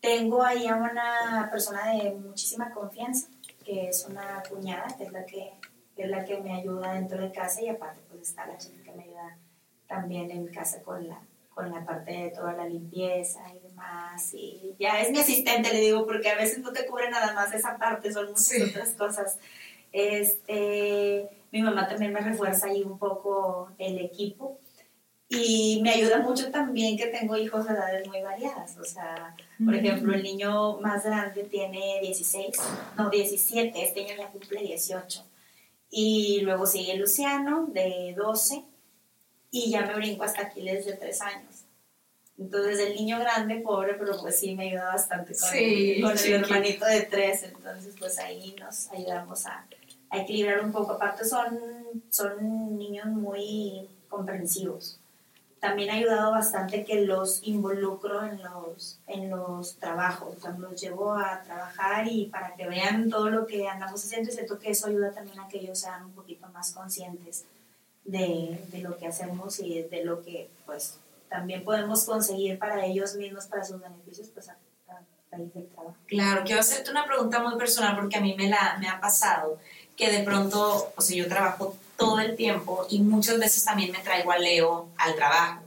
[0.00, 3.28] Tengo ahí a una persona de muchísima confianza,
[3.62, 5.52] que es una cuñada, que es la que,
[5.96, 8.92] es la que me ayuda dentro de casa y aparte pues está la chica que
[8.92, 9.36] me ayuda
[9.86, 11.20] también en casa con la,
[11.54, 14.32] con la parte de toda la limpieza y demás.
[14.32, 17.52] Y ya es mi asistente, le digo, porque a veces no te cubre nada más
[17.52, 19.36] esa parte, son muchas otras cosas.
[19.92, 24.58] Este, mi mamá también me refuerza ahí un poco el equipo
[25.28, 28.76] Y me ayuda mucho también que tengo hijos de edades muy variadas.
[28.76, 32.54] O sea, por ejemplo, el niño más grande tiene 16,
[32.98, 35.24] no, 17, este año ya cumple 18.
[35.90, 38.62] Y luego sigue Luciano, de 12,
[39.50, 41.64] y ya me brinco hasta Aquiles de 3 años.
[42.38, 46.32] Entonces el niño grande, pobre, pero pues sí me ayuda bastante con, el, con el
[46.32, 47.42] hermanito de 3.
[47.44, 49.66] Entonces pues ahí nos ayudamos a,
[50.10, 50.92] a equilibrar un poco.
[50.92, 51.58] Aparte son,
[52.10, 55.01] son niños muy comprensivos
[55.62, 61.12] también ha ayudado bastante que los involucro en los, en los trabajos, o los llevo
[61.12, 64.88] a trabajar y para que vean todo lo que andamos haciendo y siento que eso
[64.88, 67.44] ayuda también a que ellos sean un poquito más conscientes
[68.04, 70.98] de, de lo que hacemos y de lo que pues
[71.28, 74.56] también podemos conseguir para ellos mismos, para sus beneficios, pues a,
[75.30, 75.96] raíz del trabajo.
[76.08, 79.60] Claro, quiero hacerte una pregunta muy personal porque a mí me, la, me ha pasado
[79.96, 83.98] que de pronto, o sea, yo trabajo todo el tiempo y muchas veces también me
[83.98, 85.60] traigo a Leo al trabajo.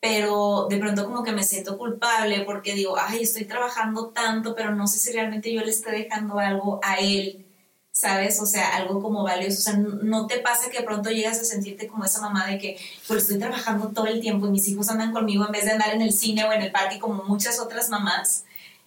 [0.00, 4.74] Pero de pronto como que me siento culpable porque digo, ay, estoy trabajando tanto, pero
[4.74, 7.46] no sé si realmente yo le estoy dejando algo a él,
[7.90, 8.38] ¿sabes?
[8.40, 9.58] O sea, algo como valioso.
[9.58, 12.58] O sea, no te pasa que de pronto llegas a sentirte como esa mamá de
[12.58, 12.76] que,
[13.08, 15.94] pues estoy trabajando todo el tiempo y mis hijos andan conmigo en vez de andar
[15.94, 18.44] en el cine o en el parque como muchas otras mamás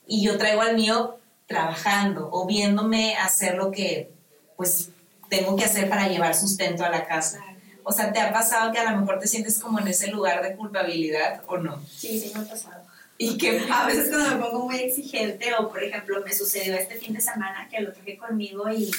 [0.08, 4.12] y yo traigo al mío trabajando o viéndome hacer lo que
[4.56, 4.89] pues
[5.30, 7.44] tengo que hacer para llevar sustento a la casa.
[7.84, 10.44] O sea, ¿te ha pasado que a lo mejor te sientes como en ese lugar
[10.44, 11.82] de culpabilidad o no?
[11.88, 12.84] Sí, sí me ha pasado.
[13.18, 16.96] Y que a veces cuando me pongo muy exigente o por ejemplo me sucedió este
[16.96, 18.92] fin de semana que lo traje conmigo y,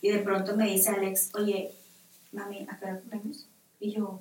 [0.00, 1.70] y de pronto me dice Alex, oye,
[2.32, 3.46] mami, ¿a qué hora comemos?
[3.78, 4.20] Y yo,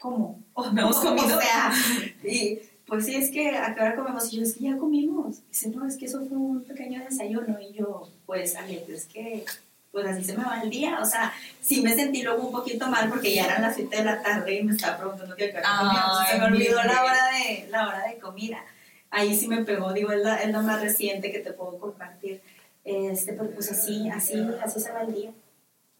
[0.00, 0.42] ¿cómo?
[0.54, 1.38] Oh, ¿No hemos comido?
[1.38, 1.72] O sea,
[2.24, 4.30] y pues sí, es que ¿a qué hora comemos?
[4.32, 5.46] Y yo, es que ya comimos.
[5.48, 7.58] dice, no, es que eso fue un pequeño desayuno.
[7.58, 9.46] Y yo, pues Alex, es que
[9.92, 10.98] pues así se me va el día.
[11.00, 14.04] O sea, sí me sentí luego un poquito mal porque ya eran las 7 de
[14.04, 16.04] la tarde y me estaba preguntando qué comía.
[16.30, 18.64] Se me olvidó la hora, de, la hora de comida.
[19.10, 22.40] Ahí sí me pegó, digo, es la, es más reciente que te puedo compartir.
[22.82, 25.30] Este, pero pues así, así, así se va el día.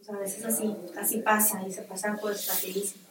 [0.00, 3.04] O sea, a veces así, así pasa y se pasa pues facilísimo.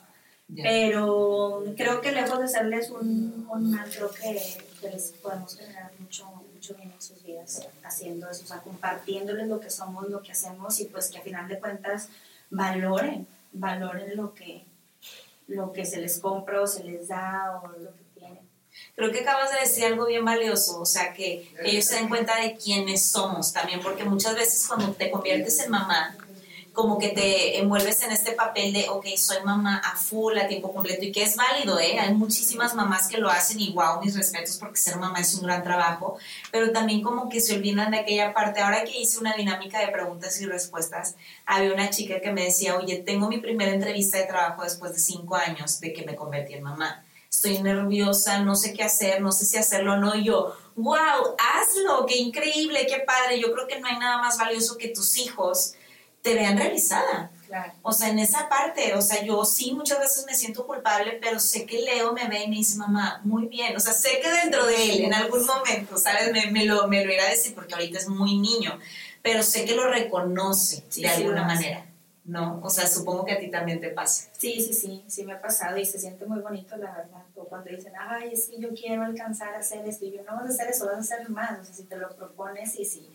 [0.54, 4.42] Pero creo que lejos de serles un, un mal, creo que,
[4.82, 9.48] que les podemos generar mucho mucho bien en sus vidas haciendo eso, o sea, compartiéndoles
[9.48, 12.10] lo que somos, lo que hacemos y pues que a final de cuentas
[12.52, 14.64] valoren, valoren lo que,
[15.48, 18.48] lo que se les compra o se les da o lo que tienen.
[18.96, 22.40] Creo que acabas de decir algo bien valioso, o sea, que ellos se den cuenta
[22.40, 26.16] de quiénes somos también, porque muchas veces cuando te conviertes en mamá,
[26.74, 30.72] como que te envuelves en este papel de, ok, soy mamá a full, a tiempo
[30.72, 32.00] completo, y que es válido, ¿eh?
[32.00, 35.44] Hay muchísimas mamás que lo hacen y wow, mis respetos porque ser mamá es un
[35.44, 36.18] gran trabajo,
[36.50, 38.62] pero también como que se olvidan de aquella parte.
[38.62, 42.78] Ahora que hice una dinámica de preguntas y respuestas, había una chica que me decía,
[42.78, 46.54] oye, tengo mi primera entrevista de trabajo después de cinco años de que me convertí
[46.54, 47.04] en mamá.
[47.30, 50.16] Estoy nerviosa, no sé qué hacer, no sé si hacerlo o no.
[50.16, 53.40] Y yo, wow, hazlo, qué increíble, qué padre.
[53.40, 55.76] Yo creo que no hay nada más valioso que tus hijos
[56.22, 57.32] te vean realizada.
[57.82, 61.40] O sea, en esa parte, o sea, yo sí muchas veces me siento culpable, pero
[61.40, 63.76] sé que Leo me ve y me dice, mamá, muy bien.
[63.76, 66.32] O sea, sé que dentro de él, en algún momento, ¿sabes?
[66.32, 68.80] Me, me lo, me lo irá a decir porque ahorita es muy niño,
[69.22, 71.86] pero sé que lo reconoce de alguna manera.
[72.24, 72.62] ¿no?
[72.64, 74.30] O sea, supongo que a ti también te pasa.
[74.38, 77.24] Sí, sí, sí, sí me ha pasado y se siente muy bonito, la verdad.
[77.36, 80.36] O cuando dicen, ay, es que yo quiero alcanzar a hacer esto, y yo no
[80.36, 81.60] vas a hacer eso, vas a hacer más.
[81.60, 83.10] O sea, si te lo propones y si,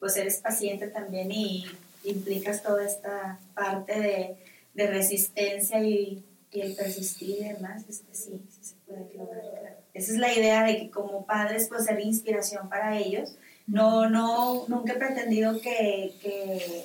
[0.00, 1.66] pues eres paciente también y
[2.04, 4.36] implicas toda esta parte de,
[4.74, 9.78] de resistencia y, y, el persistir y demás, este, sí, sí se puede lograr.
[9.94, 13.36] Esa es la idea de que como padres pues ser inspiración para ellos.
[13.66, 16.84] No, no, nunca he pretendido que, que,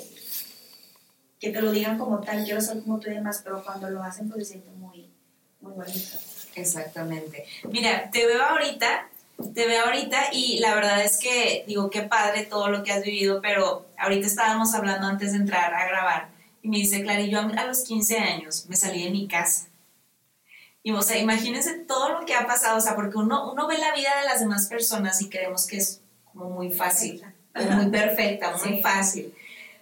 [1.40, 4.04] que te lo digan como tal, quiero ser como tú y demás, pero cuando lo
[4.04, 5.10] hacen pues se siente muy,
[5.62, 6.18] muy bonito.
[6.56, 7.46] Exactamente.
[7.72, 9.10] Mira, te veo ahorita
[9.54, 13.04] te veo ahorita y la verdad es que digo, qué padre todo lo que has
[13.04, 16.30] vivido, pero ahorita estábamos hablando antes de entrar a grabar
[16.62, 19.68] y me dice, Clary, yo a los 15 años me salí de mi casa.
[20.82, 23.78] Y, o sea, imagínense todo lo que ha pasado, o sea, porque uno, uno ve
[23.78, 28.54] la vida de las demás personas y creemos que es como muy fácil, muy perfecta,
[28.66, 29.34] muy fácil.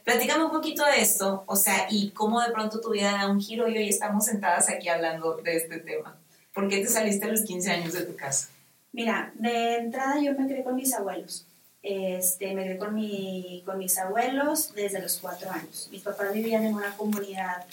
[0.03, 3.39] Platícame un poquito de esto, o sea, y cómo de pronto tu vida da un
[3.39, 6.17] giro y hoy estamos sentadas aquí hablando de este tema.
[6.53, 8.49] ¿Por qué te saliste a los 15 años de tu casa?
[8.93, 11.45] Mira, de entrada yo me crié con mis abuelos.
[11.81, 15.89] Este, me crié con, mi, con mis abuelos desde los cuatro años.
[15.91, 17.65] Mis papás vivían en una comunidad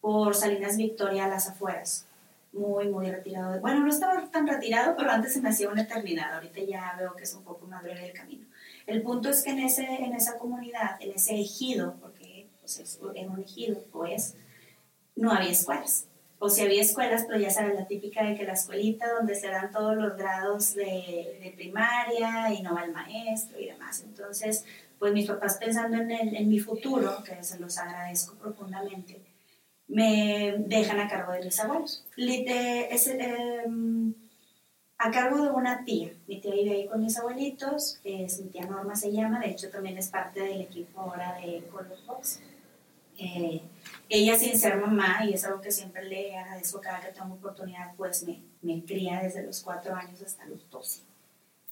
[0.00, 2.06] por Salinas Victoria a las afueras.
[2.52, 3.60] Muy, muy retirado.
[3.60, 6.34] Bueno, no estaba tan retirado, pero antes se me hacía una eternidad.
[6.34, 8.46] Ahorita ya veo que es un poco más breve el camino.
[8.86, 12.98] El punto es que en, ese, en esa comunidad, en ese ejido, porque pues, es,
[13.00, 14.34] un ejido, pues,
[15.14, 16.07] no había escuelas.
[16.40, 19.48] O si había escuelas, pero ya sabes, la típica de que la escuelita donde se
[19.48, 24.04] dan todos los grados de, de primaria y no va el maestro y demás.
[24.04, 24.64] Entonces,
[24.98, 29.20] pues mis papás pensando en, el, en mi futuro, que se los agradezco profundamente,
[29.86, 32.04] me dejan a cargo de mis abuelos.
[32.16, 34.14] Em,
[34.98, 36.12] a cargo de una tía.
[36.26, 39.70] Mi tía vive ahí con mis abuelitos, es, mi tía Norma se llama, de hecho
[39.70, 42.40] también es parte del equipo ahora de Color Box.
[43.16, 43.62] Eh,
[44.08, 47.94] ella sin ser mamá, y es algo que siempre le agradezco cada que tengo oportunidad,
[47.96, 51.02] pues me, me cría desde los cuatro años hasta los 12.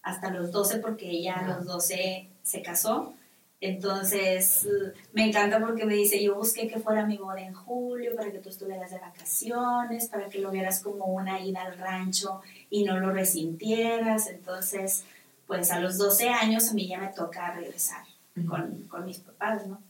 [0.02, 3.14] Hasta los 12 porque ella a los 12 se casó.
[3.60, 4.68] Entonces,
[5.14, 8.38] me encanta porque me dice, yo busqué que fuera mi boda en julio para que
[8.38, 13.00] tú estuvieras de vacaciones, para que lo vieras como una ida al rancho y no
[13.00, 14.28] lo resintieras.
[14.28, 15.04] Entonces,
[15.46, 18.04] pues a los 12 años a mí ya me toca regresar
[18.46, 19.80] con, con mis papás, ¿no?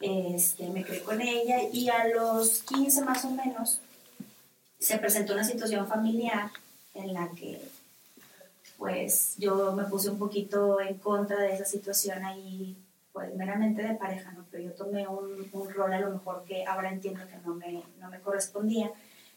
[0.00, 3.80] Este, me creí con ella y a los 15 más o menos
[4.78, 6.50] se presentó una situación familiar
[6.94, 7.60] en la que
[8.76, 12.76] pues yo me puse un poquito en contra de esa situación ahí,
[13.12, 14.44] pues meramente de pareja, ¿no?
[14.50, 17.82] Pero yo tomé un, un rol a lo mejor que ahora entiendo que no me,
[17.98, 18.90] no me correspondía.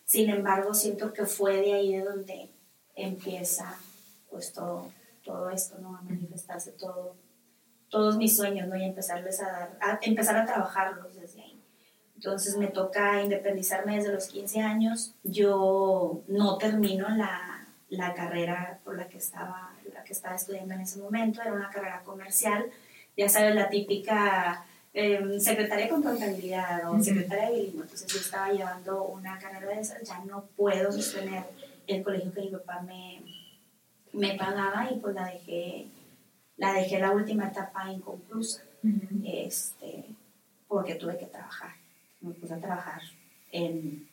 [0.06, 2.50] Sin embargo, siento que fue de ahí de donde
[2.96, 3.78] empieza
[4.30, 4.92] pues todo,
[5.24, 5.96] todo esto, ¿no?
[5.96, 7.16] A manifestarse todo
[7.90, 8.76] todos mis sueños, ¿no?
[8.76, 11.62] Y empezarles a dar, a empezar a trabajarlos desde ahí.
[12.16, 15.14] Entonces me toca independizarme desde los 15 años.
[15.24, 20.82] Yo no termino la, la carrera por la que, estaba, la que estaba estudiando en
[20.82, 22.66] ese momento, era una carrera comercial,
[23.16, 27.84] ya sabes, la típica eh, secretaria de contabilidad o secretaria de bilingüe.
[27.84, 31.44] Entonces yo estaba llevando una carrera de esas, ya no puedo sostener
[31.88, 33.22] el colegio que mi papá me,
[34.14, 35.88] me pagaba y pues la dejé
[36.58, 38.64] la dejé la última etapa inconclusa,
[39.24, 40.06] este,
[40.68, 41.72] porque tuve que trabajar.
[42.22, 43.02] Me puse a trabajar
[43.52, 44.08] en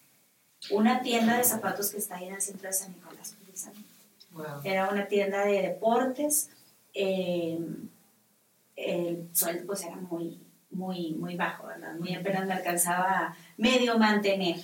[0.71, 3.89] una tienda de zapatos que está ahí en el centro de San Nicolás, precisamente.
[4.65, 6.51] Era una tienda de deportes.
[6.93, 7.59] Eh,
[8.77, 11.95] el sueldo pues era muy, muy, muy bajo, ¿verdad?
[11.95, 14.59] Muy apenas me alcanzaba medio mantener.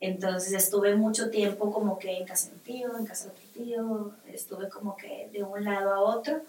[0.00, 3.44] Entonces estuve mucho tiempo como que en casa de un tío, en casa de otro
[3.54, 6.42] tío, estuve como que de un lado a otro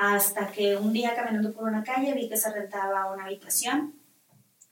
[0.00, 3.92] hasta que un día caminando por una calle vi que se rentaba una habitación.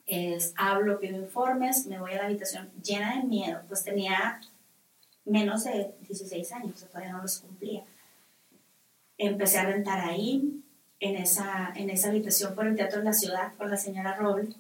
[0.07, 4.41] Es, hablo, pido informes, me voy a la habitación llena de miedo, pues tenía
[5.27, 7.85] menos de 16 años, todavía no los cumplía.
[9.19, 10.65] Empecé a rentar ahí,
[10.99, 14.57] en esa, en esa habitación por el Teatro de la Ciudad, por la señora Roll.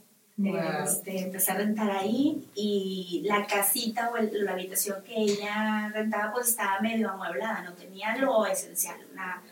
[0.84, 6.48] Este, empecé a rentar ahí y la casita o la habitación que ella rentaba pues
[6.48, 9.42] estaba medio amueblada, no tenía lo esencial, una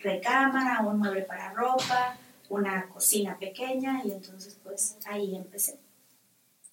[0.00, 2.16] recámara, un mueble para ropa,
[2.48, 5.78] una cocina pequeña y entonces pues ahí empecé.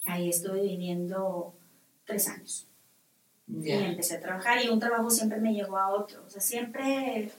[0.06, 1.54] Ahí estuve viviendo
[2.06, 2.68] tres años.
[3.48, 6.24] Y empecé a trabajar y un trabajo siempre me llevó a otro.
[6.26, 7.30] O sea, siempre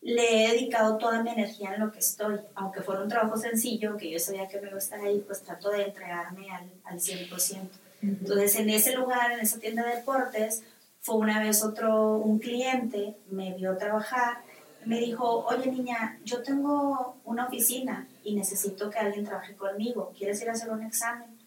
[0.00, 2.40] le he dedicado toda mi energía en lo que estoy.
[2.54, 5.42] Aunque fuera un trabajo sencillo, que yo sabía que me iba a estar ahí, pues
[5.42, 7.68] trato de entregarme al, al 100%.
[8.02, 10.64] Entonces, en ese lugar, en esa tienda de deportes,
[11.00, 14.42] fue una vez otro, un cliente, me vio trabajar
[14.84, 20.40] me dijo, oye niña, yo tengo una oficina y necesito que alguien trabaje conmigo, ¿quieres
[20.42, 21.38] ir a hacer un examen?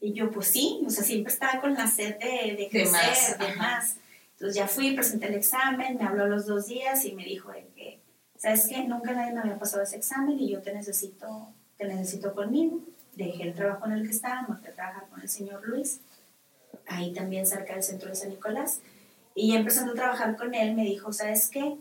[0.00, 3.54] Y yo, pues sí, o sea, siempre estaba con la sed de, de crecer, de
[3.56, 3.96] más.
[4.32, 8.00] Entonces ya fui, presenté el examen, me habló los dos días y me dijo que,
[8.36, 8.82] ¿sabes qué?
[8.84, 12.80] Nunca nadie me había pasado ese examen y yo te necesito, te necesito conmigo.
[13.14, 16.00] Dejé el trabajo en el que estaba, me fui a trabajar con el señor Luis,
[16.86, 18.80] ahí también cerca del centro de San Nicolás.
[19.34, 21.76] Y ya empezando a trabajar con él, me dijo, ¿sabes qué?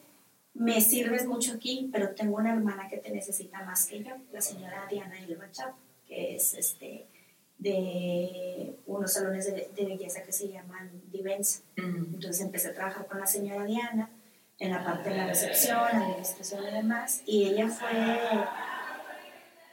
[0.60, 4.41] Me sirves mucho aquí, pero tengo una hermana que te necesita más que yo, la
[4.41, 5.74] señora Diana Elba Chap,
[6.06, 7.08] que es este,
[7.58, 11.62] de unos salones de, belleza que se llaman Divenza.
[11.78, 14.10] Entonces empecé a trabajar con la señora Diana
[14.60, 17.89] en la parte de la recepción, administración y demás, y ella fue,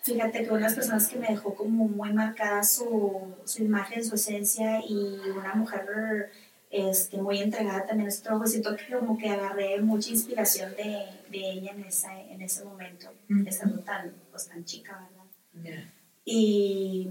[0.04, 4.80] fíjate que unas personas que me dejó como muy marcada su, su imagen, su esencia
[4.86, 6.30] y una mujer
[6.70, 8.46] este, muy entregada también a este trabajo.
[8.46, 13.08] Siento que como que agarré mucha inspiración de, de ella en, esa, en ese momento,
[13.46, 15.08] estando tan, pues, tan chica,
[15.54, 15.84] ¿verdad?
[16.28, 17.08] Y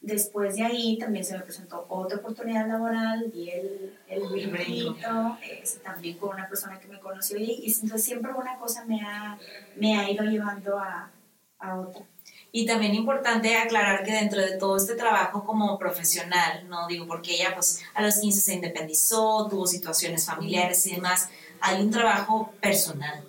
[0.00, 5.38] después de ahí también se me presentó otra oportunidad laboral, vi el, el brinquito,
[5.84, 9.38] también con una persona que me conoció y, y entonces siempre una cosa me ha,
[9.76, 11.10] me ha ido llevando a,
[11.60, 12.04] a otra.
[12.52, 17.34] Y también importante aclarar que dentro de todo este trabajo como profesional, no digo porque
[17.34, 21.28] ella pues a los 15 se independizó, tuvo situaciones familiares y demás,
[21.60, 23.24] hay un trabajo personal.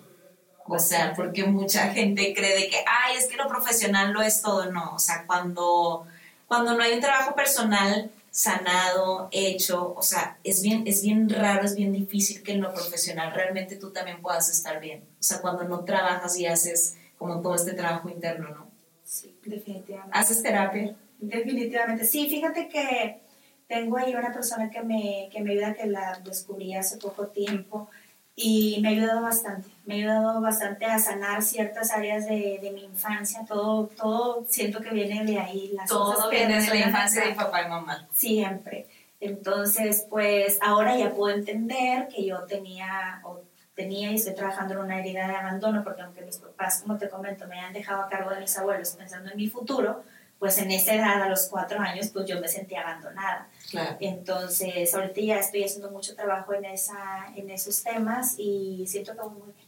[0.66, 4.70] O sea, porque mucha gente cree que, ay, es que lo profesional lo es todo.
[4.70, 6.06] No, o sea, cuando,
[6.46, 11.64] cuando no hay un trabajo personal, sanado, hecho, o sea, es bien, es bien raro,
[11.64, 15.04] es bien difícil que en lo profesional realmente tú también puedas estar bien.
[15.18, 18.67] O sea, cuando no trabajas y haces como todo este trabajo interno, ¿no?
[19.08, 20.18] Sí, definitivamente.
[20.18, 20.94] ¿Haces terapia?
[21.18, 22.04] Definitivamente.
[22.04, 23.22] Sí, fíjate que
[23.66, 27.88] tengo ahí una persona que me, que me ayuda, que la descubrí hace poco tiempo
[28.36, 32.70] y me ha ayudado bastante, me ha ayudado bastante a sanar ciertas áreas de, de
[32.70, 35.70] mi infancia, todo, todo siento que viene de ahí.
[35.72, 38.06] Las todo viene de la infancia de papá y mamá.
[38.12, 38.86] Siempre.
[39.20, 43.22] Entonces, pues ahora ya puedo entender que yo tenía
[43.78, 47.08] tenía y estoy trabajando en una herida de abandono, porque aunque mis papás, como te
[47.08, 50.02] comento, me han dejado a cargo de mis abuelos pensando en mi futuro,
[50.40, 53.48] pues en esa edad, a los cuatro años, pues yo me sentía abandonada.
[54.00, 59.22] Entonces, ahorita ya estoy haciendo mucho trabajo en, esa, en esos temas y siento que
[59.22, 59.67] muy bien.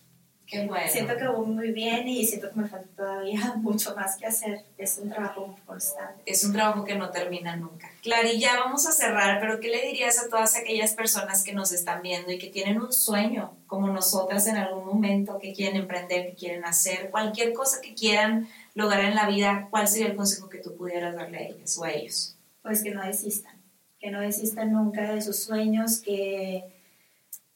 [0.51, 0.91] Qué bueno.
[0.91, 4.65] Siento que voy muy bien y siento que me falta todavía mucho más que hacer.
[4.77, 6.23] Es un trabajo constante.
[6.27, 7.89] Es un trabajo que no termina nunca.
[8.03, 11.71] Clary, ya vamos a cerrar, pero ¿qué le dirías a todas aquellas personas que nos
[11.73, 16.27] están viendo y que tienen un sueño, como nosotras en algún momento, que quieren emprender,
[16.27, 19.69] que quieren hacer, cualquier cosa que quieran lograr en la vida?
[19.71, 22.37] ¿Cuál sería el consejo que tú pudieras darle a ellas o a ellos?
[22.63, 23.61] Pues que no desistan
[24.01, 26.65] que no desistan nunca de sus sueños, que,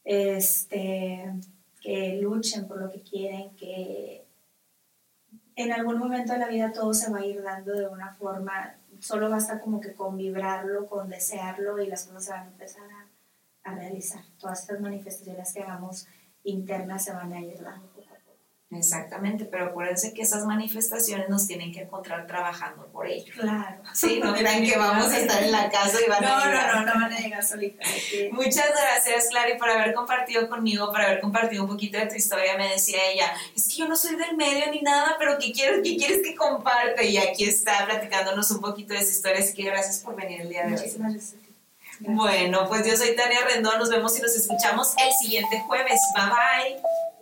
[0.05, 1.33] este,
[1.85, 4.25] que luchen por lo que quieren, que
[5.55, 8.77] en algún momento de la vida todo se va a ir dando de una forma,
[9.01, 12.89] solo basta como que con vibrarlo, con desearlo y las cosas se van a empezar
[12.91, 14.25] a, a realizar.
[14.39, 16.07] Todas estas manifestaciones que hagamos
[16.43, 17.94] internas se van a ir dando.
[18.71, 23.33] Exactamente, pero acuérdense que esas manifestaciones nos tienen que encontrar trabajando por ello.
[23.39, 23.83] Claro.
[23.93, 26.75] Sí, no crean que vamos a estar en la casa y van a llegar.
[26.75, 27.89] No, no, no van a llegar solitas.
[28.33, 32.57] Muchas gracias, Clary, por haber compartido conmigo, por haber compartido un poquito de tu historia.
[32.57, 35.81] Me decía ella, es que yo no soy del medio ni nada, pero ¿qué quieres,
[35.85, 37.05] qué quieres que comparte?
[37.07, 40.49] Y aquí está platicándonos un poquito de esa historia, así que gracias por venir el
[40.49, 40.79] día de hoy.
[40.79, 41.41] Muchísimas gracias.
[42.01, 46.01] Bueno, pues yo soy Tania Rendón, nos vemos y nos escuchamos el siguiente jueves.
[46.17, 47.14] Bye bye.